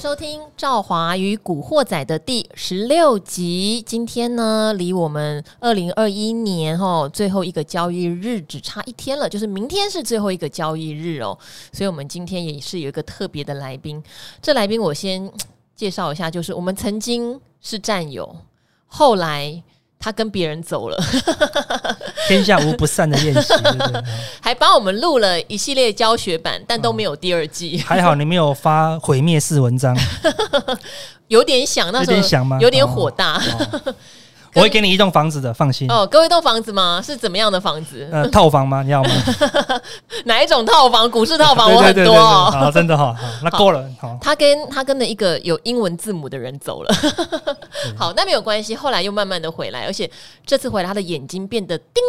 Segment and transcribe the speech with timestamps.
[0.00, 3.84] 收听《赵华与古惑仔》的第十六集。
[3.86, 11.38] 今天呢，离我们二零二一年哈最后一个交易日只差一天了，就是明天是最后一个交易日哦。
[11.70, 14.02] 所以，我们今天也是有一个特别的来宾。
[14.40, 15.30] 这来宾我先
[15.76, 18.34] 介绍一下，就是我们曾经是战友，
[18.86, 19.62] 后来。
[20.00, 20.96] 他跟别人走了，
[22.26, 23.52] 天下无不散的宴席，
[24.40, 27.78] 还帮我们录了一系列教学版，但都没有第二季。
[27.86, 29.94] 还好你没有发毁灭式文章，
[31.28, 32.58] 有点想，那时候有点想吗？
[32.62, 33.36] 有点火大。
[33.36, 33.94] 哦哦
[34.54, 35.90] 我会给你一栋房子的，放心。
[35.90, 37.00] 哦，给我一栋房子吗？
[37.04, 38.08] 是怎么样的房子？
[38.10, 38.82] 呃，套房吗？
[38.84, 39.10] 你要吗？
[40.24, 41.10] 哪一种套房？
[41.10, 42.50] 股市套房我很多哦。
[42.50, 43.84] 好，真的哈， 那够了。
[44.00, 46.94] 好，他跟他跟了一个有英文字母的人走了。
[47.96, 50.10] 好，那没有关系，后来又慢慢的回来，而且
[50.44, 52.02] 这次回来他的眼睛变得叮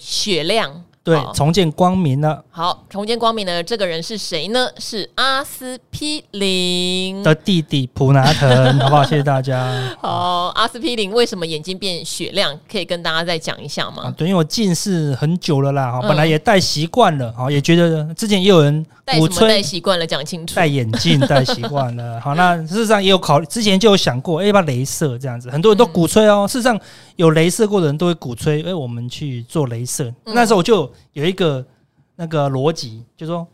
[0.00, 0.84] 雪亮。
[1.04, 2.42] 对，重见光明了。
[2.50, 4.66] 好，重见光明的这个人是谁呢？
[4.78, 9.04] 是阿司匹林的弟弟普拿腾， 好不好？
[9.04, 9.94] 谢谢大家。
[10.00, 12.58] 好，阿司匹林为什么眼睛变雪亮？
[12.70, 14.04] 可以跟大家再讲一下吗？
[14.04, 18.86] 啊、对，因为我近视很久了啦，本来也戴习惯了，好，也觉得之前也有人
[19.18, 20.54] 鼓吹戴习惯了，讲清楚。
[20.54, 25.50] 戴眼镜戴习惯了， 好，那事实上也有考虑，之前就有想过，哎，要不要镭射这样子？
[25.50, 26.46] 很多人都鼓吹哦。
[26.46, 26.80] 嗯、事实上，
[27.16, 30.12] 有镭射过的人都会鼓吹，哎，我们去做镭射。
[30.24, 30.92] 嗯、那时候我就。
[31.12, 31.64] 有一个
[32.16, 33.46] 那个逻辑，就是说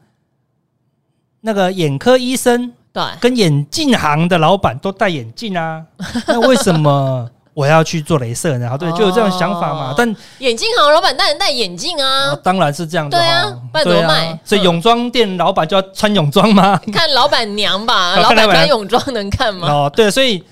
[1.42, 5.84] 那个眼科医生对跟眼镜行的老板都戴眼镜啊，
[6.26, 8.60] 那为什么我要去做镭射呢？
[8.60, 9.94] 然后对，就有这种想法嘛。
[9.94, 13.18] 但眼镜行老板当然戴眼镜啊，当然是这样的。
[13.18, 14.40] 对啊，不然怎么卖？
[14.42, 16.80] 所以泳装店老板就要穿泳装吗？
[16.90, 19.68] 看老板娘吧， 老板穿泳装能看吗？
[19.68, 20.42] 哦，对，所以。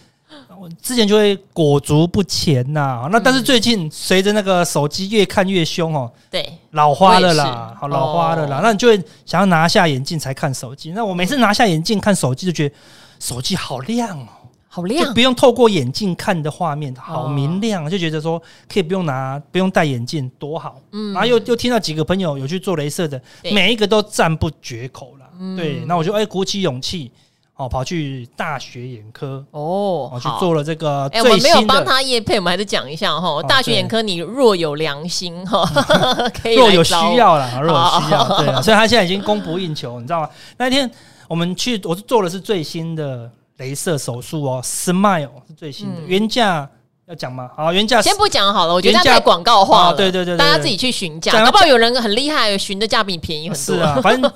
[0.80, 10.92] 之前就会裹足不前呐、啊，那但是最近随着那个手机越看越凶哦，对，老花了啦，好老花了啦，那你就会想要拿下眼镜才看手机。
[10.92, 12.74] 那我每次拿下眼镜看手机，就觉得
[13.20, 14.26] 手机好亮哦，
[14.68, 20.80] 好亮，就不用透过眼镜看的画面好明亮，就觉得说可以不用拿，不用戴眼镜多好。
[20.92, 23.20] 嗯，然后又又听到几个朋友有去做镭射的，
[23.52, 25.26] 每一个都赞不绝口了。
[25.56, 27.12] 对，那我就哎鼓起勇气。
[27.58, 31.08] 哦，跑去大学眼科哦，去做了这个。
[31.12, 33.42] 哎，我们没有帮他叶配，我们还是讲一下哈。
[33.48, 35.68] 大学眼科，你若有良心哈，
[36.40, 38.62] 可以若有需要了，若有需要，对啊。
[38.62, 40.30] 所以他现在已经供不应求，你知道吗？
[40.56, 40.88] 那天
[41.26, 46.70] 我们去，我是做的是最新的镭射手术哦，Smile 是最新的，原价
[47.08, 47.50] 要讲吗？
[47.56, 49.96] 好，原价先不讲好了，我觉得太广告化了。
[49.96, 53.74] 对对对，大家自己去询价，搞不好有人很厉害，询的价比你便宜很多。
[53.74, 54.32] 是啊，反正。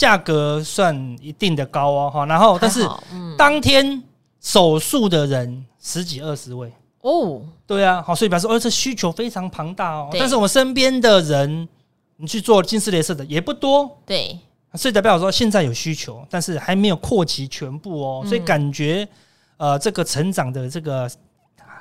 [0.00, 2.88] 价格算一定的高哦，哈，然后但是
[3.36, 4.02] 当天
[4.40, 6.72] 手术的人十几二十位。
[7.02, 10.08] 哦，对啊，好，所以表示哦，这需求非常庞大哦。
[10.18, 11.68] 但是我们身边的人，
[12.16, 14.38] 你去做近视雷射的也不多，对，
[14.72, 19.06] 所以代表说现在有需求，但是还没有扩及全部哦，所以感觉
[19.58, 21.06] 呃，这个成长的这个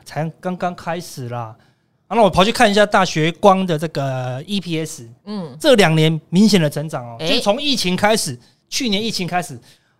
[0.03, 1.55] 才刚刚开始啦。
[2.09, 8.35] 然后我跑去看一下大学光的这个 EPS，嗯，这两年明显的成长哦，就从疫情开始，
[8.67, 9.55] 去年疫情开始，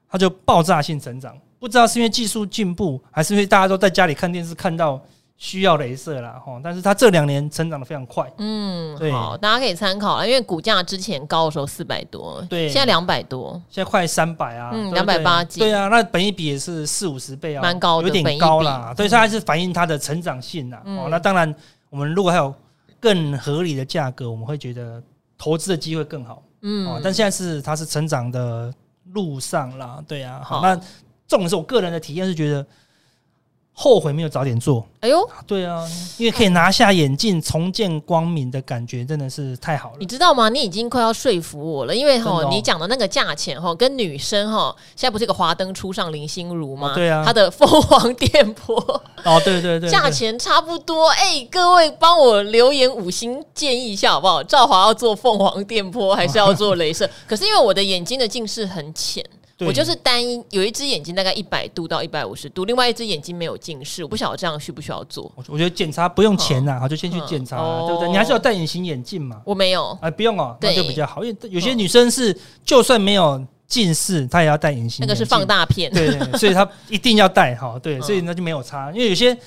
[0.10, 5.00] 它就爆炸性成长，不知道是因为技术进步，还是因为大家都在家里看电视看到
[5.38, 6.42] 需要镭射啦。
[6.44, 6.60] 哈。
[6.64, 21.54] 但是它这两年成长的非常快，嗯，对，好，大家可以参考了，因为股价之前高的时候四百多，对，现在两百多，现在快三百啊，嗯，两百八几，对啊，那本一比也是四五十倍啊，蛮高的，有点高啦，所以它还是反映它的成长性呐，哦，那当然。
[21.90, 22.54] 我们如果还有
[23.00, 25.02] 更合理的价格，我们会觉得
[25.38, 26.44] 投资的机会更好。
[26.62, 28.74] 嗯，但现在是它是成长的
[29.14, 30.42] 路上啦，对啊。
[30.44, 30.76] 好，那
[31.28, 32.66] 重点是我个人的体验是觉得。
[33.82, 39.96] 后悔没有早点做，哎呦，对啊，因为可以拿下眼镜，重见光明的感觉真的是太好了。
[40.02, 40.50] 你知道吗？
[40.50, 46.94] 你已经快要说服我了，因为哈，你讲的那个价钱哈，跟女生哈，现在不是一个华灯初上林心如吗？
[46.94, 48.76] 对啊，她的凤凰电波
[49.24, 51.08] 哦，对对对，价钱差不多。
[51.12, 54.44] 哎，各位帮我留言五星建议一下好不好？
[54.44, 57.10] 赵华要做凤凰电波还是要做镭射？
[57.26, 59.24] 可是因为我的眼睛的近视很浅。
[59.60, 65.30] 对我就是单一有一只眼睛大概一百度到一百五十度，另外一只眼睛没有近视，我不晓得这样需不需要做。
[65.48, 68.10] 我觉得检查不用钱呐，好就先去检查，对不对？
[68.10, 69.42] 你还是要戴隐形眼镜嘛。
[69.44, 72.34] 我没有，哎，不用哦，那就比较好，因为有些女生是
[72.64, 79.38] 就算没有近视，她也要戴隐形那个是放大片，对，所以她一定要戴哈，对，所以那就没有差，因为有些。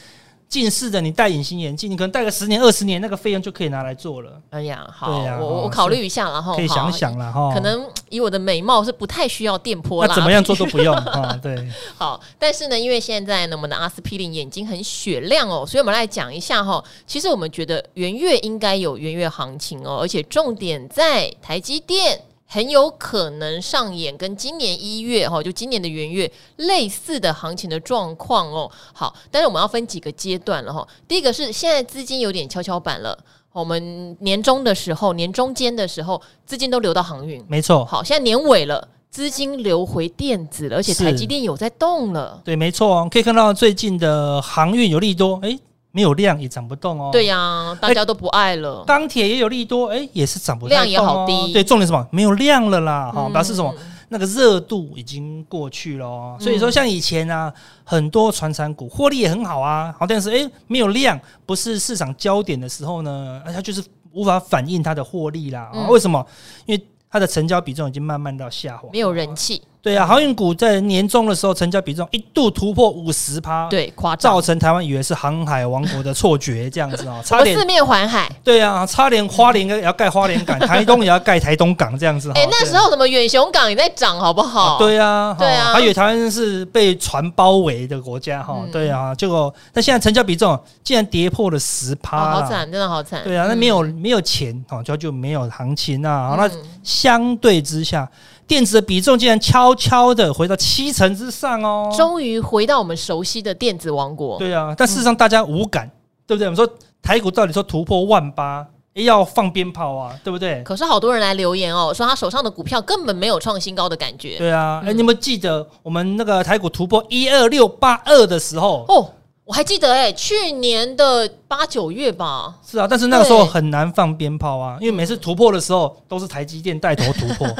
[0.52, 4.38] 近视的，你戴隐形眼镜，你可能戴个十年二十年，那个费用就可以拿来做了。
[4.50, 5.10] 哎呀，好，
[5.40, 7.54] 我我考虑一下，然后可以想想了哈。
[7.54, 11.34] 可能以我的美貌是不太需要电波，那怎么样做都不用啊。
[11.42, 11.66] 对，
[11.96, 16.84] 好，但是呢，因为现在呢，我们的阿司匹林眼睛很雪亮哦，所以我们来讲一下哈。
[17.06, 22.20] 其实我们觉得元月应该有元月行情哦，而且重点在台积电。
[22.52, 28.70] 很有可能上演跟今年一月哈，就今年的元月类似的行情的状况哦。
[28.92, 30.86] 好，但是我们要分几个阶段了哈。
[31.08, 33.18] 第一个是现在资金有点跷跷板了，
[33.52, 37.82] 我们年中的时候、年中间的时候，资金都流到航运，没错。
[37.86, 38.86] 好，现在年尾了。
[39.10, 42.40] 资金流回电子了，而且台积电有在动了。
[42.42, 45.58] 对，没错，可以看到最近的航运有利多，哎，
[45.92, 47.10] 没有量也涨不动哦。
[47.12, 48.82] 对呀、啊，大家都不爱了。
[48.86, 50.80] 钢铁也有利多，哎，也是涨不动、哦。
[50.80, 51.52] 量也好低。
[51.52, 52.06] 对，重点是什么？
[52.10, 53.72] 没有量了啦，哈、嗯，表示什么？
[54.08, 56.36] 那个热度已经过去了、哦。
[56.40, 57.52] 所以说，像以前啊，
[57.84, 65.70] 很多传产股获利也很好啊，好，但是哎，没有量，不是市场焦点的时候呢，它就是无法反映它的获利啦。
[65.74, 66.26] 嗯、为什么？
[66.66, 69.62] 因为它的成交比重已经慢慢到下滑，没有人气。
[69.82, 78.30] 对啊，航运股在年终的时候成交比重一度突破五十趴，对，夸张，造成台湾以为是航海王国的错觉，这样子啊， 差点四面环海。
[78.44, 82.30] 对啊，差点花莲也要盖花莲港， 台东也要盖台东港这样子。
[82.36, 84.78] 哎，那时候什么远雄港也在涨，好不好？
[84.78, 88.62] 对啊，对啊，还以为台湾是被船包围的国家哈。
[88.70, 93.22] 对啊，结果那现在成交比重竟然跌破了十趴，好惨，真的好惨。
[93.24, 96.36] 对啊，那没有没有钱哦，就就没有行情啊。
[96.38, 96.48] 那
[96.84, 98.08] 相对之下。
[98.46, 104.38] 电子的比重竟然悄悄的回到七成之上哦，终于回到我们熟悉的电子王国。
[104.38, 105.92] 对啊，但事实上大家无感，嗯、
[106.26, 106.46] 对不对？
[106.46, 106.68] 我们说
[107.00, 110.62] 台股到底说突破万八，要放鞭炮啊，对不对？
[110.64, 114.36] 可是好多人来留言哦，说他手上的股票根本没有创新高的感觉。
[114.36, 118.84] 对啊，哎、嗯，你们记得我们那个台股突破一二六八二的时候？
[118.88, 119.10] 哦，
[119.44, 122.54] 我还记得哎，去年的八九月吧。
[122.66, 127.48] 是啊，但是那个时候很难放鞭炮啊，因为每次突破的时候都是台积电带头突破。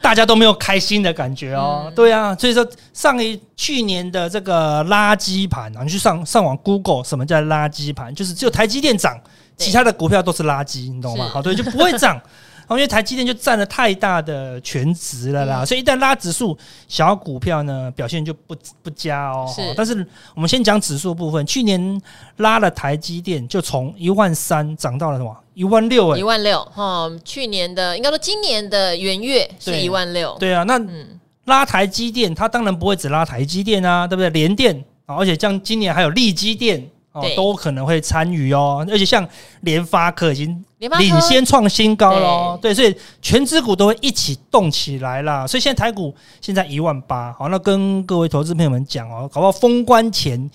[0.00, 9.18] 大家都没有开心的感觉哦，嗯、对啊，所以说上一去年的这个垃圾盘啊，你去上上网 Google 什么叫垃圾盘，就是只有台积电涨，
[9.56, 11.28] 其他的股票都是垃圾，你懂吗？
[11.32, 12.20] 好，对，就不会涨。
[12.76, 16.56] 因为台积电就占了太大的全值了啦，所以一旦拉指数，
[16.86, 19.50] 小股票呢表现就不不佳哦。
[19.54, 22.00] 是，但是我们先讲指数部分，去年
[22.36, 26.10] 拉了台积电就从一万三涨到了什么一万六？
[26.10, 27.10] 哎，一万六哈。
[27.24, 30.36] 去年的应该说今年的元月是一万六。
[30.38, 30.78] 对啊，那
[31.46, 34.28] 拉台积电，它当然不会只拉台积电啊，对不对？
[34.30, 36.86] 联电啊，而且像今年还有力积电。
[37.20, 39.26] 哦，都可能会参与哦，而且像
[39.62, 45.46] 联发科已经领先创新高喽，对，所以全指股都会一起动起来啦。
[45.46, 50.50] 所以现在台股现在一万八，好，那跟各位投资朋友们讲哦，搞不好封关前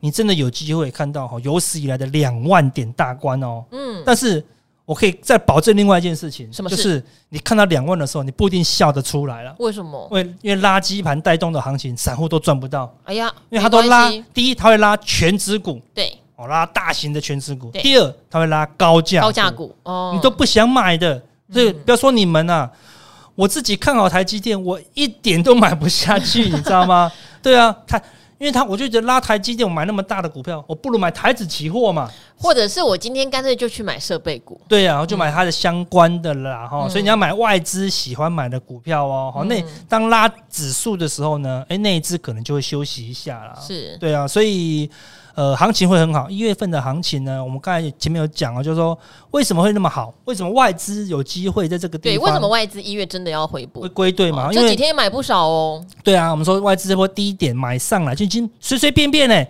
[0.00, 3.64] 你真的有机会看到哈有史以来的两万点大关哦。
[3.70, 4.44] 嗯，但是。
[4.88, 6.76] 我可以再保证另外一件事情，什么事？
[6.76, 9.54] 就是你看到两万的时候，你不一定笑得出来了。
[9.58, 10.08] 为什么？
[10.10, 12.90] 因为因为垃圾盘带动的行情，散户都赚不到。
[13.04, 17.70] 哎呀，因为他都拉，第一他会拉全值股，对，哦拉大型的全值股。
[17.70, 21.22] 第二他会拉高价高价股，哦，你都不想买的。
[21.52, 22.70] 所以不要说你们啊，
[23.34, 27.12] 我自己看好台积电，我一点都买不下去，你知道吗？
[27.42, 28.00] 对啊，他。
[28.38, 34.60] 因为他，我就觉得拉台积电，我买那么大的股票，我不如买台子期货嘛，或者是我今天干脆就去买设备股。
[34.68, 36.90] 对呀、啊，我就买它的相关的啦，哈、嗯。
[36.90, 43.58] 所以你要买外资喜欢买的股票哦，好、嗯，那当拉指数的时候呢，哎，那一只可能就会休息一下啦。
[43.60, 44.90] 是，对啊，所以。
[45.38, 46.28] 呃，行情会很好。
[46.28, 48.98] 一月份的行情呢，我们刚才前面有讲啊，就是说
[49.30, 50.12] 为什么会那么好？
[50.24, 52.18] 为什么外资有机会在这个地方？
[52.18, 53.82] 对，为什么外资一月真的要回补？
[53.82, 54.48] 会归队嘛？
[54.48, 55.80] 哦、因为这几天也买不少哦。
[56.02, 59.46] 对啊，我们说外资这波低点买上来，就已经随随便便呢。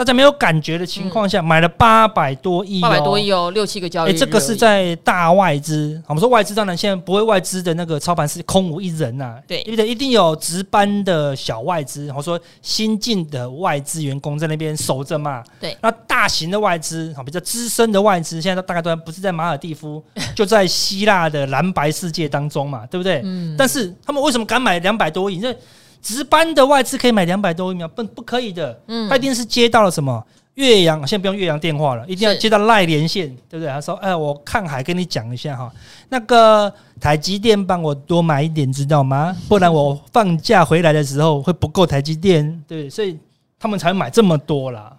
[0.00, 4.14] 大家没有感觉的情况下，买了八百多亿，八百多亿哦，六七个交易日。
[4.14, 6.02] 哎，这个是在大外资。
[6.06, 9.36] 我们说外资，当然现在不会外资的那个操盘是空无一人呐。
[9.46, 9.86] 对，对不对？
[9.86, 15.44] 一定有值班的小外资，然后说新进的外资员工在那边守着嘛。
[15.60, 20.02] 对，那大型的外资，好比较资深的外资，现在大概都不是在马尔蒂夫，
[20.34, 23.20] 就在希腊的蓝白世界当中嘛，对不对？
[23.22, 23.54] 嗯。
[23.58, 25.34] 但是他们为什么敢买两百多亿？
[25.34, 25.54] 因为
[26.02, 28.80] 值班的外资可以买两百多亿秒，不不可以的。
[28.86, 33.68] 嗯，他一定是接到了什么岳阳，现在不用岳阳电话了，一定要接到赖连线，对不对？
[33.68, 35.72] 他说：“哎，我看海跟你讲一下哈，
[36.08, 39.36] 那个台积电帮我多买一点，知道吗？
[39.48, 43.18] 不然我放假回来的时候会不够台积电，对，所以
[43.58, 44.96] 他们才买这么多啦。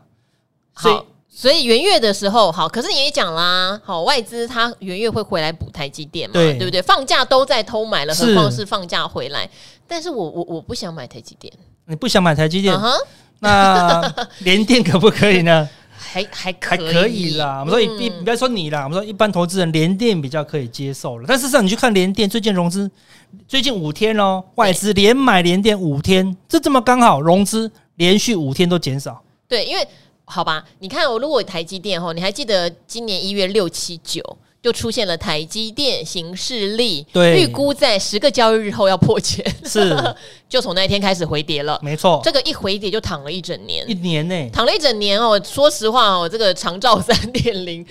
[0.77, 6.81] 所以好，所以元月的时候好，可是你也讲啦，好，外资它元月会回来补台积电嘛，对，对不对？
[6.81, 9.50] 放假都在偷买了，何况是放假回来？
[9.88, 11.51] 但是我我我不想买台积电，
[11.85, 13.05] 你不想买台积电，uh huh?
[13.39, 15.67] 那 联电可不可以呢？
[15.97, 17.59] 还还还可以啦。
[17.61, 21.25] 我们说一，不要说你啦，我们说一般投资人联电比较可以接受了。
[21.27, 22.89] 但事实上，你去看联电最近融资，
[23.47, 29.21] 最近五天哦，外资连买联电五天，这这么刚好融资连续五天都减少。
[29.47, 29.88] 对，因为
[30.25, 34.24] 好吧，你看我如果台积电哈，你还记得今年一月六七九？
[34.62, 39.98] 就出现了台积电行事历，对，预估在十个交易日后要破千，是，
[40.48, 45.42] 就从那一天开始回跌了，没错，这个一回跌就躺了一整年，一年内躺了一整年哦。
[45.44, 47.84] 说实话哦，这个长照三点零。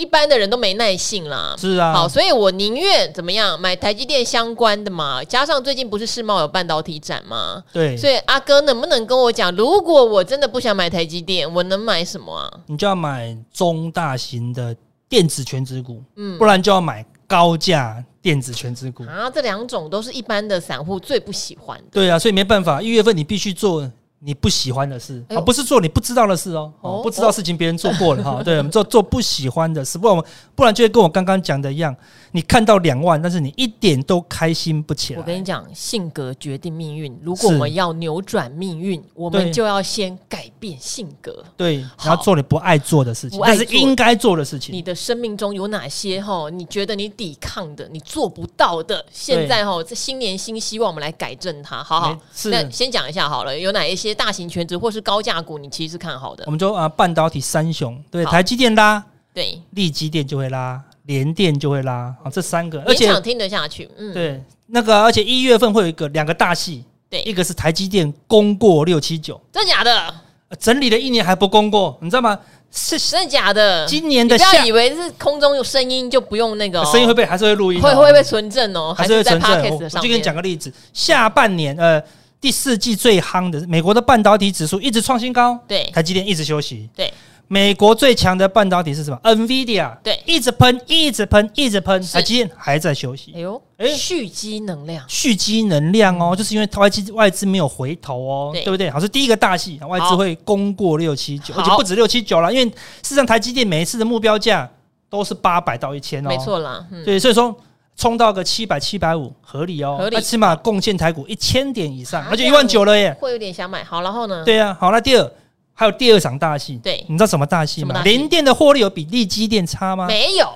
[0.00, 7.62] 一般的人都没耐性啦，是啊，好，所以我宁愿怎么样买台积电相关的嘛，加上最近不是世贸有半导体展吗？
[7.70, 12.50] 对，所以阿哥能不能跟我讲，如果我真的不想买台积电，我能买什么啊？
[12.66, 14.74] 你就要买中大型的
[15.06, 21.84] 电子全值股，嗯，不然就要买高价电子全值股啊，这两种都是一般的散户最不喜欢的。
[21.92, 23.86] 对啊，所以没办法，一月份你必须做。
[24.22, 26.70] 你不喜欢的事，而不是做你不知道的事哦。
[26.82, 28.42] 哦，不知道事情别人做过了哈。
[28.42, 31.94] 对，我们做做不喜欢的事，不然我们不然就会跟我刚刚讲的一样。
[32.32, 35.20] 你看到两万，但是你一点都开心不起来。
[35.20, 37.18] 我跟你讲，性格决定命运。
[37.22, 41.44] 如果我们要扭转命运，我们就要先改变性格。
[41.56, 44.74] 对，然后做你不爱做的事情，但是应该做的事情。
[44.74, 46.48] 你的生命中有哪些哈？
[46.50, 49.04] 你觉得你抵抗的，你做不到的？
[49.10, 51.82] 现在哈，这新年新希望，我们来改正它。
[51.82, 56.44] 好好，那先讲一下好了，有哪一些大型全职或是高价股，你其实是看好的？
[56.46, 60.80] 我们就啊，半导体三雄，对，台积电拉，对，力积电就会拉。
[61.06, 63.88] 联电就会拉啊，这三个，而且听得下去。
[63.96, 70.14] 嗯，对，那个而且一月份会有一个两个大戏，对，一个是台积电攻过六七九，真的假的？
[70.58, 72.38] 整理了一年还不攻过，你知道吗？
[72.72, 73.86] 是真的假的？
[73.86, 79.78] 今年的不要以为是空中有声音就不用那个，声音会被还是会录音，会会被存证哦，还是会存证。
[79.78, 82.02] 我就跟你讲个例子，下半年呃
[82.40, 87.12] 第四季最夯的美国的半导体指数一直创新高，对，台积电一直休息，对。
[87.52, 93.32] 美国最强的半导体是什么？NVIDIA，对，一直喷，一直喷，一直喷，台积电还在休息。
[93.34, 98.64] 哎呦，哎，蓄积能量，蓄积能量哦，就是因为外资外资没有回头哦，对。
[98.66, 98.88] 不对？
[98.88, 104.70] 好，是第一个大戏，外资会攻过六七九，而且不止六七九了，因为事实上台积电每一次的目标价
[105.08, 107.52] 都是八百到一千哦，没错啦，对，所以说
[107.96, 113.82] 冲到个七百七百五合理哦，合理，起码贡献台股一千点以上，而且一万九了耶，会有点想买。
[113.82, 114.44] 好，然后呢？
[114.44, 115.32] 对呀，好，那第二。
[115.80, 118.02] 还有第二场大戏，对，你知道什么大戏吗？
[118.02, 120.06] 联电的获利有比利基电差吗？
[120.06, 120.52] 没有，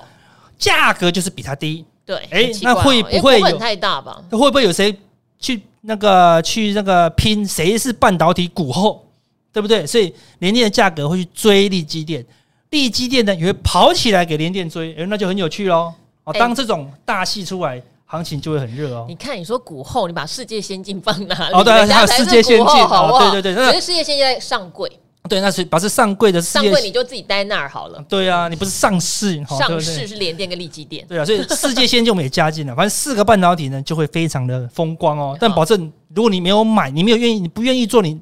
[0.59, 1.83] 价格就是比它低。
[2.05, 4.21] 对，哎，那会不会有太大吧？
[4.29, 4.95] 会不会有谁
[5.39, 9.03] 去那个去那个拼谁是半导体股后，
[9.51, 9.83] 对不对？
[9.87, 12.23] 所以联电的价格会去追利基电，
[12.69, 15.91] 利基电呢也会跑起来给联电追，哎，那就很有趣喽。
[16.25, 17.81] 哦，当这种大戏出来。
[18.07, 19.05] 行情就会很热哦。
[19.09, 21.55] 你看，你说股后，你把世界先进放哪里？
[21.55, 23.31] 哦，对，还有世界先进，好不好？
[23.31, 24.87] 对对对，其实世界先进在上柜。
[25.27, 28.03] 对，那是把是上柜的上柜，你就自己待那儿好了。
[28.07, 31.05] 对啊，你不是上市，上市是联电跟力积电。
[31.07, 35.37] 对啊，所以世界先进我们也加进了，反正四个半导体呢就会非常的风光哦。
[35.39, 38.19] 但保证，如果你没有买，你没有愿意，你不愿意做你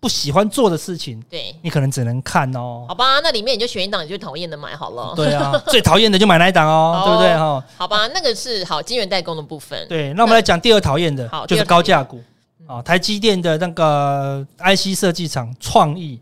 [0.00, 2.84] 不喜欢做的事情，对，你可能只能看哦。
[2.88, 5.14] 好吧，那里面你就选一档你最讨厌的买好了。
[5.16, 7.64] 对啊， 最讨厌的就买那一档哦，对不对哈？
[7.76, 9.86] 好吧，那个是好晶圆代工的部分。
[9.88, 12.20] 对，那我们来讲第二讨厌的，就是高价股
[12.66, 16.20] 啊，台积电的那个 IC 设计厂创意。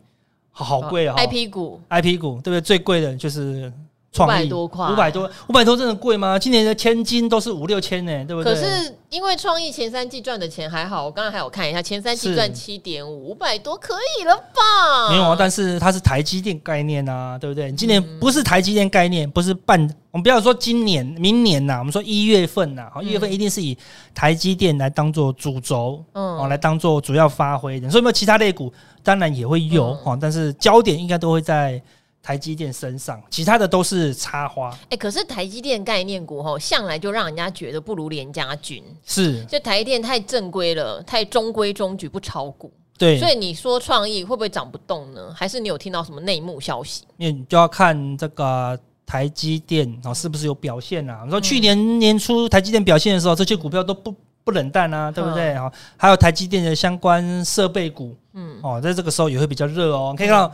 [0.52, 2.60] 好贵啊！IP 股，IP 股，对不对？
[2.60, 3.72] 最贵的就是
[4.12, 6.38] 创意，五百多块，五百多，五百多真的贵吗？
[6.38, 8.54] 今年的千金都是五六千呢，对不对？
[8.54, 15.10] 可是因为创意前三季赚的钱还好，我刚刚还有看一下，前三季赚七点五，五百多可以了吧？
[15.10, 17.72] 没有啊，但是它是台积电概念啊，对不对？
[17.72, 23.76] 今年不是台积电概念，不是半，我们不要说今年、明年呐，我们说一月份呐，好，一月份一定是以
[24.14, 28.70] 台积电来当做主轴，嗯，哦，来当做主要发挥的，所以没有其他类股。
[29.04, 31.82] 当然也会有哈，但是焦点应该都会在
[32.22, 34.70] 台积电身上，其他的都是插花。
[34.84, 38.82] 哎、欸，可是台积电概念股吼，向来就让人家觉得不如联家军。
[39.04, 42.72] 是，就台积电太正规了，太中规中矩，不炒股。
[42.96, 45.34] 对，所以你说创意会不会涨不动呢？
[45.34, 47.04] 还是你有听到什么内幕消息？
[47.16, 51.22] 你就要看这个台积电啊，是不是有表现啊？
[51.24, 54.14] 你说去年年初台积电表现的时候，这些股票都不。
[54.44, 55.54] 不冷淡啊，对不对？
[55.54, 60.12] 哈、嗯，还有台积电的相关设备股，嗯，哦，在这个时候也会比较热哦。
[60.18, 60.52] 可以看到，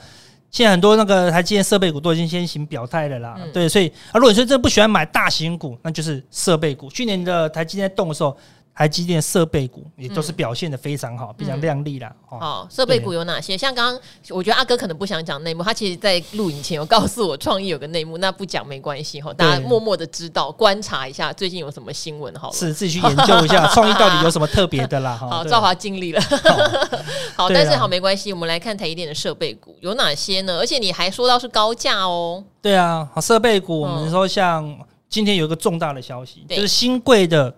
[0.51, 3.37] 现在很多那个台积电设备股都已经先行表态了啦。
[3.39, 6.91] 嗯、对，所以啊，如果你说真的不喜欢买大型股，那就是设备股。
[6.91, 8.37] 去年的台积电动的时候。
[8.79, 12.15] 台积电设备股也都是表现的非常好，非常亮丽啦。
[12.25, 13.59] 好，设备股有哪些？
[13.59, 25.17] 像刚刚，我觉得阿哥可能不想讲内幕，他其实在录影前有告诉我，创意有个内幕，那不讲没关系哈，大家默默的知道，观察一下最近有什么新闻好了，是自己去研究一下 创意到底有什么特别的啦。
[25.17, 26.21] 好，赵华尽力了。
[27.35, 30.57] 好，但是好没关系，我们来看台积电的设备股有哪些呢？
[30.61, 32.45] 而且你还说到是高价哦。
[32.63, 34.73] 对啊，好，设备股我们说像
[35.09, 37.53] 今天有一个重大的消息，就是新贵的。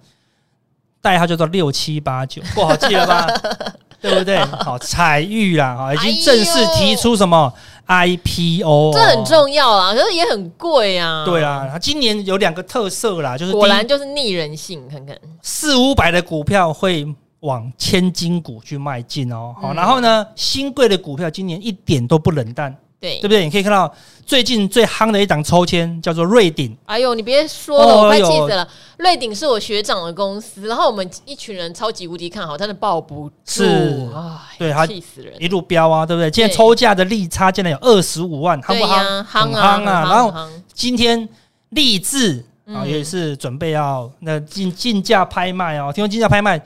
[1.01, 3.27] 代号叫做六七八九， 不好记了吧？
[4.01, 4.39] 对不对？
[4.39, 7.53] 好，彩玉啦，哈，已经正式提出什么
[7.87, 11.23] IPO，这很重要啊，可是也很贵啊。
[11.27, 17.07] 对啊，它今年有两个特色啦，就是果然就是逆人性，看看四五百的股票会
[17.41, 19.55] 往千金股去迈进哦。
[19.61, 22.75] 好，然后呢，新贵的股票今年一点都不冷淡。
[22.99, 23.45] 对，对不对？
[23.45, 23.91] 你可以看到
[24.31, 26.73] 最近最夯的一档抽签叫做瑞鼎。
[26.87, 28.69] 哎呦，你别说了，哦、我快气死了！
[28.99, 36.31] 瑞鼎是我学长的公司，然后我们一群人超级无敌看好，但是抱不住，是，唉对，气死人，一路飙啊，对不对？
[36.31, 38.89] 今天抽价的利差竟然有二十五万，夯不夯？
[38.89, 40.09] 夯啊，很夯啊！
[40.09, 40.33] 然后
[40.73, 41.29] 今天
[41.71, 46.65] 立志啊，也是准备要那竞竞价拍卖哦，听说竞价拍卖。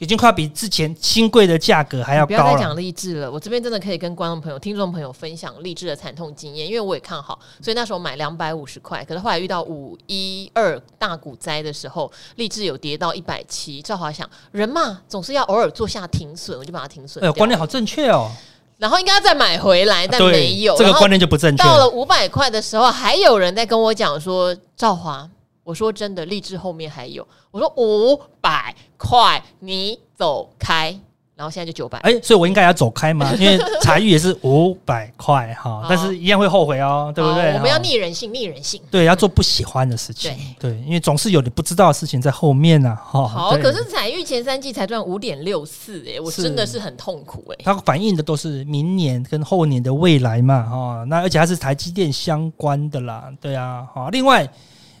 [0.00, 2.42] 已经快比之前新贵的价格还要高了。
[2.42, 13.82] 不要再讲励志了，我这边真的可以跟观众朋友、听众朋友分享励志的惨痛经验，因为我也看好，所以那时候买两百五十块，可是后来遇到五一二大股灾的时候，励志有跌到一百七。
[13.82, 17.22] 赵华想，人嘛总是要偶尔做下停损，我就把它停损。
[17.22, 18.30] 哎呦，观念好正确哦。
[18.78, 20.74] 然后应该要再买回来，但没有。
[20.78, 21.62] 这个观念就不正确。
[21.62, 25.28] 到了五百块的时候，还有人在跟我讲说，赵华。
[25.64, 27.26] 我说真的，励志后面还有。
[27.50, 30.98] 我说五百块，你走开。
[31.36, 31.98] 然后现在就九百。
[32.00, 33.32] 哎，所以我应该要走开吗？
[33.40, 37.54] 因为财玉也是五百块哈，但是一样会后悔哦，对不对？
[37.54, 38.78] 我们要逆人性，逆人性。
[38.90, 40.36] 对，要做不喜欢的事情。
[40.58, 42.94] 对，因为总是有你不知道的事情在后面呢。
[42.94, 47.56] 哈，好，可是财玉前三季才赚五点六四，哎，我真的是很痛苦哎。
[47.64, 51.04] 它反映的都是明年跟后年的未来嘛，哈。
[51.08, 54.46] 那而且它是台积电相关的啦，对啊，好，另外。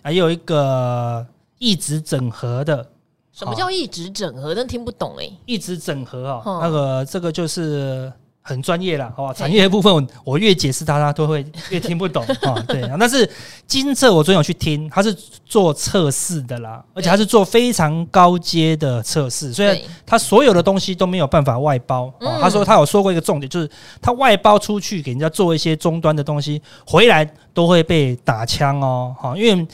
[0.02, 1.26] 还有一个
[1.58, 2.90] 异质整合的，
[3.32, 4.54] 什么叫异质整合？
[4.54, 5.30] 真听不懂哎。
[5.46, 9.34] 异质整合哦，那个这个就是很专业了，好吧？
[9.34, 12.54] 产业的部分我越解释它，它都会越听不懂啊。
[12.66, 13.28] 对，但是
[13.66, 22.12] 金测我昨天有去听，它是做测试的啦，而且它是做非常高阶的测试，所以它所有的东西都没有办法外包。
[22.40, 23.70] 他说他有说过一个重点，就是
[24.00, 29.14] 他外包出去给人家做一些终端的东西，回来都会被打枪哦。
[29.20, 29.66] 好，因为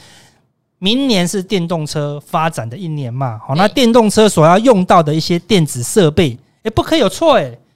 [0.79, 7.66] 明年是电动车发展的一年嘛，好，那电动车所要用到的一些电子设备，也，不可以有错诶，你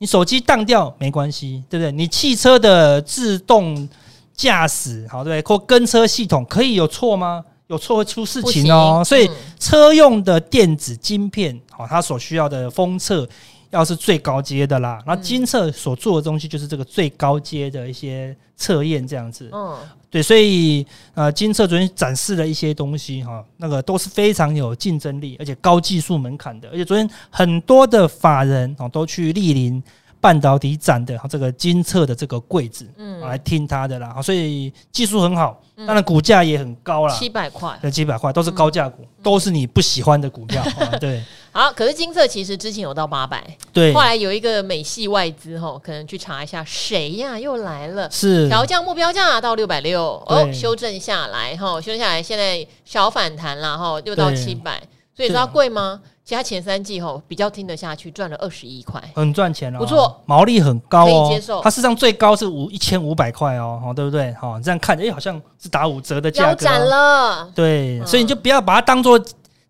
[0.00, 1.92] 你手机当掉没关系，对不对？
[1.92, 3.86] 你汽车的自动
[4.32, 5.46] 驾驶，好对不对？
[5.46, 7.44] 或跟车系统可以有错吗？
[7.66, 9.02] 有错会出事情哦。
[9.04, 13.28] 所以车用的电子晶片，好，它所需要的封测
[13.70, 15.02] 要是最高阶的啦。
[15.06, 19.48] 然后精测所做的东西就是这个最高阶的一些测验这样子。
[19.52, 19.78] 嗯。
[20.10, 26.68] 对，所以呃，金测昨天展示了一些东西哈，那个都是非常有竞争力，而且高技术门槛的。
[26.70, 29.80] 而且昨天很多的法人啊都去莅临
[30.20, 34.20] 半导体展的这个金策的这个柜子，嗯，来听他的啦。
[34.20, 41.22] 所以技术很好，当然股价也很高啦，七百块，对，七百块都是高价股，都是你不喜欢的股票 啊，对。
[41.52, 48.46] 好，可是金策其实之前有到八百，对，后来有一个美系外资吼，可能去查一下谁呀又来了，是。
[48.48, 54.80] 调降目标价到六百六，哦，修正下来哈，修正下来现在小反弹了哈，又到七百，
[55.16, 56.00] 所以说它贵吗？
[56.30, 61.60] 其他前三季吼比较听得下去，赚了二十一块，很赚钱哦，不错，毛利很高哦，可以接受。
[61.60, 64.32] 它事实上最高是五一千五百块哦，对不对？
[64.34, 69.20] 哈，这样看，哎，好像是打五折的价格，腰斩了，对，所以你就不要把它当做。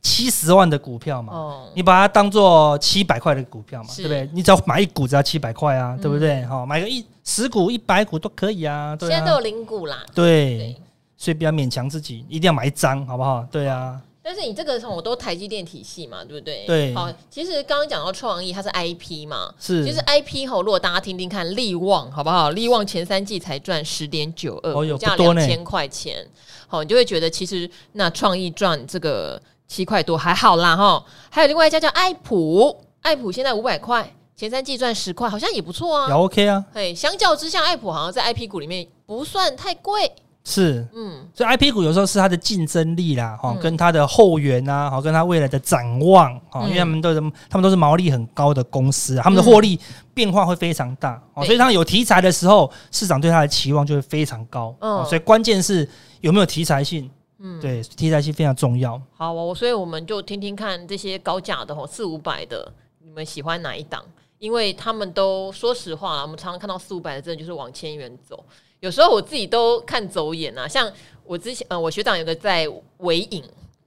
[0.02, 4.30] 七十万的股票嘛，哦、你把它当做七百块的股票嘛，是对不对？
[4.32, 6.42] 你只要买一股只要七百块啊，嗯、对不对？
[6.46, 8.96] 好，买个一十股、一百股都可以啊。
[8.96, 9.98] 对啊，现在都有零股啦。
[10.14, 10.76] 对，对
[11.18, 13.46] 所以不要勉强自己，一定要买一张，好不好？
[13.50, 14.00] 对啊。
[14.22, 16.64] 但是你这个从我都台积电体系嘛，对不对？
[16.66, 16.94] 对。
[16.94, 19.84] 好，其实刚刚讲到创意，它是 IP 嘛，是。
[19.84, 22.50] 其实 IP 吼，如果大家听听看，力旺好不好？
[22.50, 26.26] 力旺前三季才赚十点九二，股价两千块钱，
[26.66, 29.40] 好，你就会觉得其实那创意赚这个。
[29.70, 36.64] 七块多还好啦哈，还有另外一家叫爱普，爱普现在五百块，前三季赚十块，好像也不错啊，也 OK 啊。
[36.74, 40.12] 对，相较之下，爱普好像在 IP 股里面不算太贵。
[40.42, 49.78] 是，嗯，所以 IP 股有时候是它的竞争力啦，哈，跟它的后援啊，哈，跟它未来的展望，哈，因为他们都是他们都是毛利很高的公司，啊他们的获利
[50.14, 55.88] 变化会非常大，哦，所以当有题材的时候，市场对它的期望就会非常高，嗯，所以关键是
[56.20, 57.10] 有没有题材性。
[57.42, 59.00] 嗯，对，题材性非常重要。
[59.16, 62.70] 好，我所以我们就听听看这些高价的吼，四五百的，
[63.02, 64.04] 你们喜欢哪一档？
[64.38, 68.44] 因为他们都说实话啦，我们常常看到四五百的，真的就是往千元走。
[68.80, 70.92] 有时候我自己都看走眼啊，像
[71.24, 72.66] 我之前，呃，我学长有个在
[72.98, 73.42] 唯影。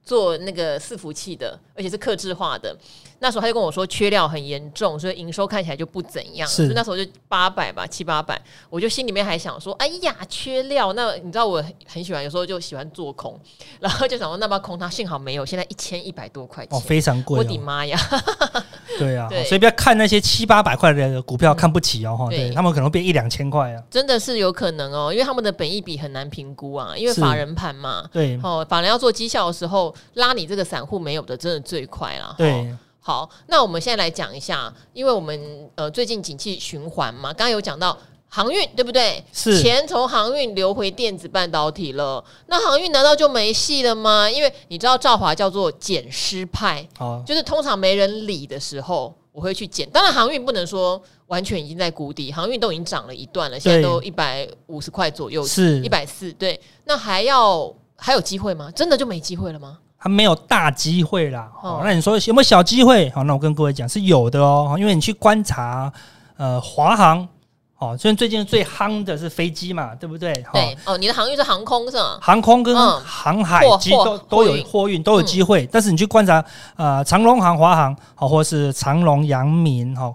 [0.06, 2.76] 做那个伺服器的，而且是客制化的。
[3.24, 6.46] 那时候他就跟我说，缺料很严重，所以营收看起来就不怎样。
[6.46, 8.38] 是所以那时候就八百吧，七八百。
[8.68, 10.92] 我就心里面还想说，哎呀，缺料。
[10.92, 13.40] 那你知道我很喜欢，有时候就喜欢做空，
[13.80, 15.46] 然后就想说，那么空它，幸好没有。
[15.46, 17.42] 现在一千一百多块钱，哦，非常贵，哦。
[17.42, 17.98] 我的妈呀！
[18.98, 32.68] 对啊，所以不要看那些七八百块的股票看不起哦，哈，对他们可能变一两千块啊，真的是有可能哦，因为他们的本益比很难评估啊，因为法人盘嘛，对，哦，法人要做绩效的时候，拉你这个散户没有的，真的最快了，对。
[33.06, 37.94] 好，那我们现在来讲一下，因为我们呃最近景气循环嘛，刚刚有讲到
[38.30, 39.22] 航运，对不对？
[39.30, 44.30] 是钱从航运流回电子半导体了，那航运难道就没戏了吗？
[44.30, 49.86] 因为你知道赵华叫做捡尸派，哦，就是通常没人理的时候，我会去捡。
[49.90, 58.70] 当然航运不能说完全已经在谷底，航运都已经涨了一段了，现在都一百五十块左右，是一百四，对，那还要还有机会吗？
[58.74, 59.78] 真的就没机会了吗？
[60.04, 63.08] 它没有大机会啦，哦，那你说有没有小机会？
[63.14, 65.90] 好，那我跟各位讲是有的哦，因为你去观察，
[66.36, 67.26] 呃，华航，
[67.78, 70.30] 哦，虽然最近最夯的是飞机嘛，对不对？
[70.52, 72.18] 对，哦，你的航运是航空是吗？
[72.20, 75.02] 航空跟航海机都都有货运。
[75.02, 76.44] 都有机会，但是你去观察，
[76.76, 80.14] 呃，长龙航、华航，好，或是长龙、阳明，哈，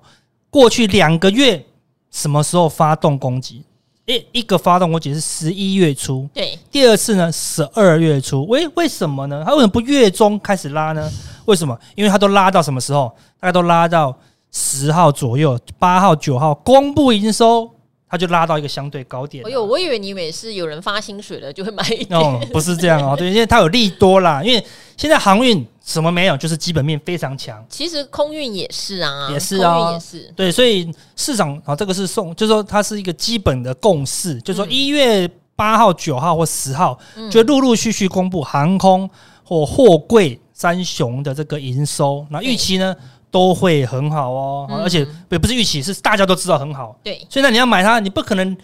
[0.52, 1.66] 过去两个月
[2.12, 3.66] 什么时候发动攻击？
[4.10, 6.28] 诶，一个发动，我记得是十一月初。
[6.34, 8.44] 对，第二次呢，十二月初。
[8.48, 9.44] 为为什么呢？
[9.46, 11.08] 他为什么不月中开始拉呢？
[11.46, 11.78] 为什么？
[11.94, 13.12] 因为他都拉到什么时候？
[13.40, 14.18] 大概都拉到
[14.52, 17.70] 十号左右，八号、九号公布营收。
[18.12, 19.46] 他就拉到一个相对高点。
[19.46, 22.20] 哎呦，我以为你以为是有人发薪水了就会买一点。
[22.20, 24.44] 哦，不是这样哦，对，因为它有利多啦。
[24.44, 24.66] 因为
[24.98, 27.66] 现在航运什么没有，就是基本面非常强。
[27.68, 30.34] 其实空运也是啊，也是啊，空运也是。
[30.36, 37.00] 对，所以市场啊，这个是送，就是说它是一个基本的共识，就是说一月八号、九号或十号，
[37.32, 39.10] 就陆陆续续公布航空
[39.44, 42.96] 或货柜三雄的这个营收，那预期呢？
[43.32, 46.98] 都会很好哦，嗯、而且也不是预期，是大家都知道很好。
[47.04, 48.58] 对，所以那你要买它，你不可能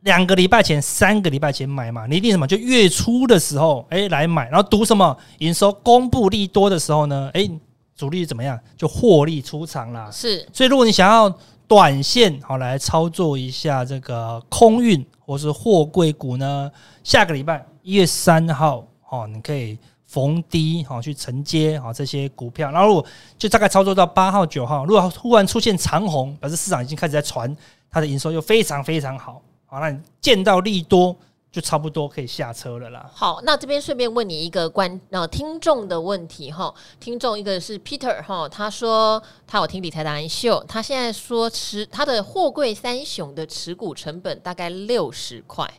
[0.00, 2.46] 两个礼拜前、三个礼拜前买嘛，你一定什么？
[2.46, 5.16] 就月初的时候，哎，来买，然后赌什么？
[5.38, 7.30] 营收公布利多的时候呢？
[7.34, 7.48] 哎，
[7.96, 8.58] 主力怎么样？
[8.76, 10.10] 就获利出场啦。
[10.10, 11.32] 是，所以如果你想要
[11.66, 16.70] 短线好来操作一下这个空运或是货柜股呢，
[17.02, 19.78] 下个礼拜一月三号哦，你可以。
[20.08, 23.04] 逢低好去承接好这些股票，然后如果
[23.36, 27.54] 就大概操作到八号九号，如果突然出现长红，表示市场已经开始在传
[27.90, 31.14] 它的营收又非常非常好，好，那你见到利多
[31.52, 33.10] 就差不多可以下车了啦。
[33.14, 45.70] 好，那这边顺便问你一个观呃听众的问题哈，听众一个是 Peter 哈，他说他有听理财达人秀，他现在说持他的货柜三雄的持股成本大概六十块。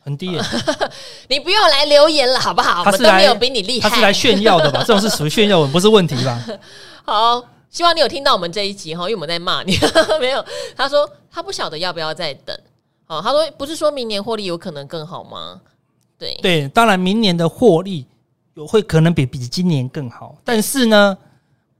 [0.00, 0.40] 很低耶，
[1.28, 2.84] 你不用来留言了，好不好？
[2.84, 4.80] 他是来我们都没有比你厉害，他是来炫耀的吧？
[4.86, 6.42] 这种是属于炫耀文，不是问题吧？
[7.04, 9.76] 好，希望你有听到我们这一集哈，因为我们在骂你，
[10.20, 10.44] 没有？
[10.76, 12.58] 他说他不晓得要不要再等。
[13.08, 15.60] 哦，他说不是说明年获利有可能更好吗？
[16.18, 18.06] 对对，当然明年的获利
[18.54, 21.18] 有会可能比比今年更好，但是呢。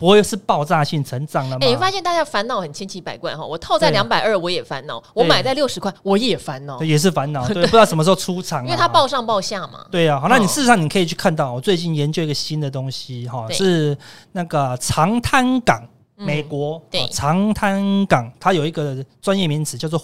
[0.01, 1.59] 不会是爆炸性成长了吗？
[1.61, 3.45] 哎、欸，你发现大家烦恼很千奇百怪哈。
[3.45, 7.45] 我套在两百二，我也烦恼；我买在六十块，我也烦恼，也是烦恼。
[7.53, 9.85] 对，不知道什么时候出场，因为它报上报下嘛。
[9.91, 13.99] 对啊，好，那你事实上你可以去看到，我最近研究一个新的东西哈，是
[14.31, 15.83] 那个长滩港，
[16.19, 20.01] 美国对长滩港，它有一个专业名词叫做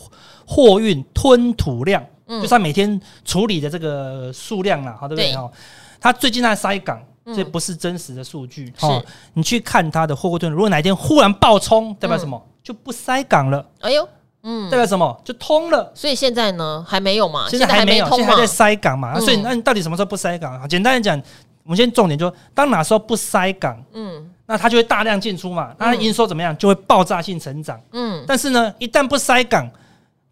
[0.47, 5.35] 货运吞吐量，就是它每天处理的这个数量啊，好，对不对？
[5.35, 5.51] 哈，
[6.01, 7.03] 它最近在塞港。
[7.35, 8.87] 这不是真实的数据，是
[9.33, 12.39] 你去看它的货柜吞吐，如果哪一天忽然爆冲，代表什么？
[12.63, 13.67] 就不塞港了。
[13.81, 14.07] 哎呦，
[14.43, 15.19] 嗯，代表什么？
[15.25, 15.91] 就通了。
[15.95, 17.49] 所以现在呢，还没有嘛？
[17.49, 19.19] 现在还没有，现在还在塞港嘛？
[19.19, 20.69] 所以那你到底什么时候不塞港？
[20.69, 21.19] 简单来讲，
[21.63, 26.57] 我们先重点就当哪时候不塞港，嗯，那它就会大量进出嘛，那营收怎么样？
[26.59, 27.81] 就会爆炸性成长。
[27.93, 29.71] 嗯，但是呢，一旦不塞港。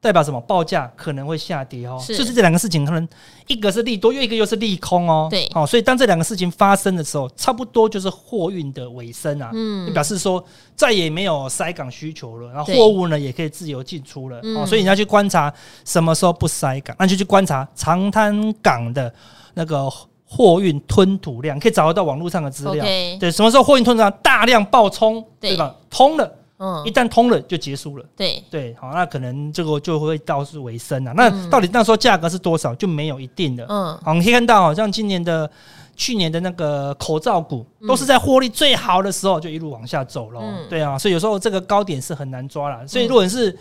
[0.02, 0.40] 代表什么？
[0.40, 3.08] 报价可能会下跌哦，是就是这两个事情，可能
[3.46, 5.28] 一个是利多，又一个又是利空哦。
[5.30, 9.52] 对，好，所以当这两个事情发生的时候，差不多就是货运的尾声啊。
[9.54, 10.44] 嗯，就表示说
[10.74, 14.40] 再也没有塞港需求了，然后货物呢也可以自由进出了。
[14.56, 19.14] 哦，所以你要去观察什么时候不塞港，那就去观察长滩港的
[19.54, 19.88] 那个
[20.34, 22.82] 货运吞吐量，可以找得到网络上的资料。
[22.82, 25.74] 对，什么时候货运吞吐量大量爆冲，对吧？
[25.90, 26.38] 通了。
[26.64, 28.04] 嗯，一旦通了就结束了。
[28.16, 31.12] 对对，好，那可能这个就会到是尾声了。
[31.14, 33.66] 那到底那时候价格是多少就没有一定的。
[33.68, 35.50] 嗯，好，你可以看到，好像今年的、
[35.96, 40.40] 去年的那个口罩股，都是在获利最好的时候就一路往下走了。
[40.40, 42.86] 嗯，对啊，所以有时候这个高点是很难抓了。
[42.86, 43.58] 所以如果你是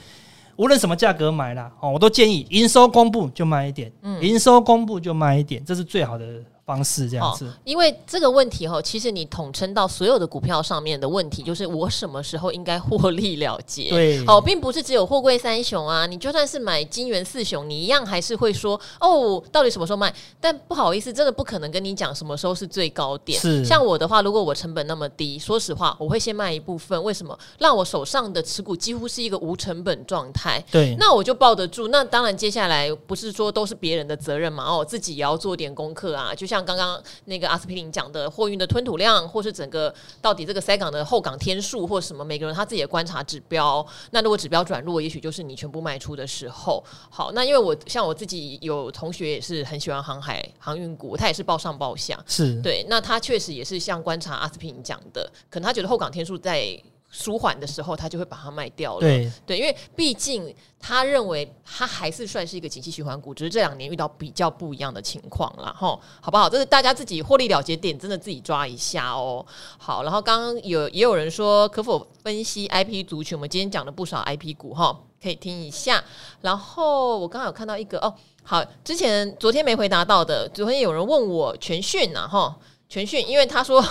[0.57, 6.25] 无论什么价格买啦，哦，我都建议营收公布就卖一点，营收公布就卖一点，这是最好的。
[6.71, 7.45] 方式这样子。
[7.45, 13.89] 哦，因为这个问题哈，其实你统称到所有的股票上面的问题，就是我什么时候应该获利了结？
[13.89, 20.13] 对，好，并不是只有货柜三雄啊，你就算是买金元四雄，你一样还是会说哦，到底什么时候卖？
[20.39, 23.39] 但不好意思，真的不可能跟你讲什么时候是最高点。
[23.39, 27.01] 是，像我的话，如果我成本那么低，说实话，我会先卖一部分。
[27.03, 27.37] 为什么？
[27.57, 30.63] 让我手上的持股几乎是一个无成本状态。
[30.71, 31.87] 对，那我就抱得住。
[31.87, 34.63] 那当然，接下来不是说都是别人的责任嘛？
[34.63, 36.33] 哦，自己也要做点功课啊。
[36.35, 43.85] 就像刚刚那个阿司匹林讲的，货运的吞吐量，或是整个到底这个塞港的后港天数，或什么，每个人他自己的观察指标。
[44.11, 46.83] 那如果指标转弱，也许就是你全部卖出的时候。
[47.09, 52.85] 好，那因为我像我自己有同学也是很喜欢航海航运股，他也是报上报下，是对。
[52.89, 56.81] 那他确实也是像观察阿司匹林讲的，可能他觉得后港天数在。
[57.11, 59.01] 舒缓的时候，他就会把它卖掉了。
[59.01, 66.49] 对对，因为毕竟他认为他还是算是一个景气循环股，只是这两年遇到比较不一样的情况了，哈，好不好？
[66.49, 69.45] 这是大家自己获利了结点，真的自己抓一下哦。
[69.77, 76.01] 好，然后刚刚有也有人说可否分析 IP 族群，我们今天讲了不少 IP 股，哈，可以听一下。
[76.39, 83.83] 然后我刚刚有看到一个哦，好，之前昨天没回答到的，昨天有人问我全讯呐，哈，全讯，因为他说。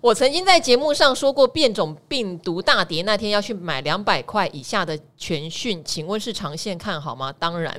[0.00, 7.32] 我曾经在节目上说过，变种病毒大跌那天要去买两百块以下的全讯，请问是长线看好吗？
[7.38, 7.74] 当然，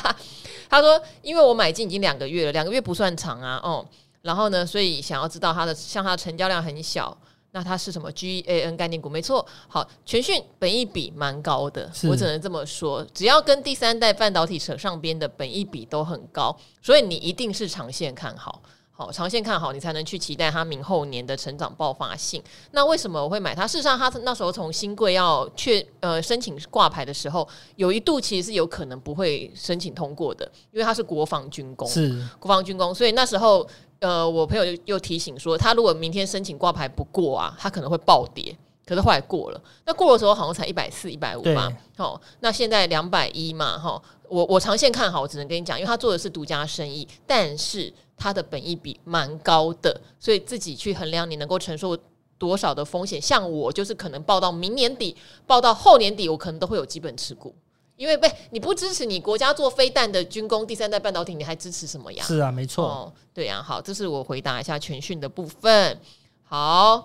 [0.68, 3.86] 他说，因为我买进已经两个月了，两个月不算长啊，哦，
[4.22, 7.16] 然后呢，所以想要知道它的，像它的成交量很小，
[7.52, 9.08] 那它是什么 GAN 概念股？
[9.08, 18.62] 没错，好，全讯本益比蛮高的，我只能这么说，只要跟第三代半导体扯上边的本益比都很高，所以你一定是长线看好。
[18.96, 22.42] 好，长线看好，你才能去期待它明后年的成长爆发性。
[22.70, 23.66] 那为什么我会买它？
[23.66, 33.68] 事实上，它那时候从新贵要确呃申请挂牌的时候，有一度其实是有可能不会申请通过的，因为它是国防军工，是国防军工，所以那时候
[34.00, 38.56] 呃，我朋友又又提醒说，他如果明天申请挂牌不过啊，他可能会暴跌。
[38.86, 41.72] 可是后来过了，那过的时候好像才一百四、一百五吧。
[41.96, 51.96] 好，那现在两百一嘛，哈，我我长线看好，我只能跟你讲，因为他做的是独家生意，但是他的本益比蛮高的，所以自己去衡量你能够承受
[52.38, 53.20] 多少的风险。
[53.20, 57.54] 像我就是可能报到明年底，报到后年底，我可能都会有基本持股，
[57.96, 62.24] 因为被你不支持你国家做飞弹的军工、第三代半导体，你还支持什么呀？
[62.24, 62.86] 是啊，没错。
[62.86, 66.00] 哦，对呀，好，这是我回答一下全讯的部分。
[66.42, 67.04] 好。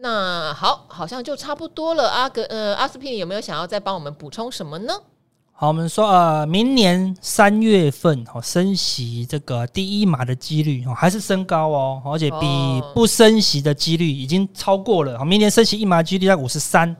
[0.00, 2.08] 那好，好像就差不多了。
[2.08, 4.94] 阿格呃，阿斯匹林有没有想要再帮我们补充什么呢？
[5.60, 12.46] 好，我们说呃，明年三月份哦，升息这个第一码的几率哦还是升高哦，而且比
[12.94, 15.24] 不升息的几率已经超过了。
[15.24, 16.94] 明年升息一码几率在五十三，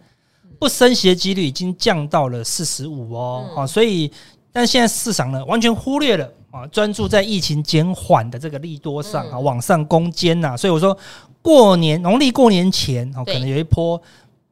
[0.58, 3.48] 不升息的几率已经降到了四十五哦。
[3.54, 4.10] 好，所以
[4.50, 10.56] 但现在市场呢完全忽略了啊，专注在疫情减缓的这个利多上啊，往上攻坚呐。
[10.56, 10.98] 所以我说。
[11.40, 13.98] 过年农历过年前哦，可能有一波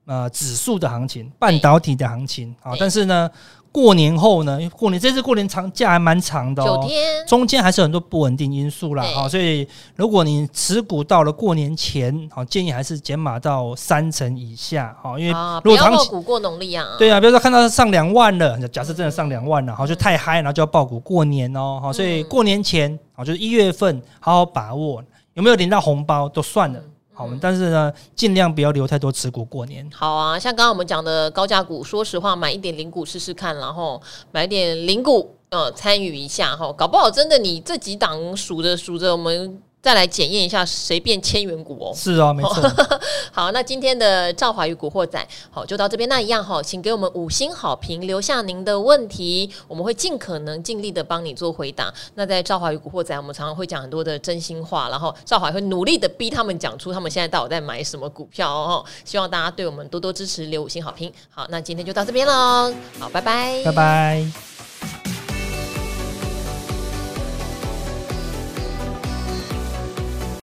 [0.06, 2.72] 呃指数的行情，半导体的行情啊。
[2.78, 3.28] 但是呢，
[3.76, 6.82] 过年后呢，过年这次过年长假还蛮长的哦，
[7.28, 9.04] 中间还是很多不稳定因素啦。
[9.14, 14.96] 好，所以如果你持股到了过年前，好，建议还是减码到三成以下。
[15.02, 21.78] 好，因为如果长股过农历啊，对啊，比如说看到上两万了，假设真的上两万了，好，就太嗨，然后就要爆股过年哦。
[21.82, 25.04] 好，所以过年前好，就是一月份好好把握。
[25.34, 26.80] 有没有领到红包都算了，
[27.16, 29.88] 好，但是呢，尽量不要留太多持股过年。
[29.90, 34.00] 好啊，像刚刚我们讲的高价股，说实话，买一点零股试试看，然后
[34.33, 39.62] 买一点零股，呃，参与一下哈，搞不好真的你这几档数着数着，我们。
[39.87, 41.94] 再来检验一下谁变千元股哦！
[41.94, 42.68] 是啊，没错。
[43.31, 46.09] 好，那今天的赵华与古惑仔，好，就到这边。
[46.09, 51.94] 那一样哈，请给我们五星好评，留下您的问题，我们会尽可能尽力的帮你做回答。
[52.16, 58.85] 那在赵华与古惑仔，我们常常会讲很多的真心话，然后赵华会努力的逼他们讲出他们现在到底在买什么股票哦。
[59.05, 61.12] 希望大家对我们多多支持，留五星好评。
[61.31, 62.75] 好，那今天就到这边喽。
[62.99, 64.55] 好，拜拜，拜拜。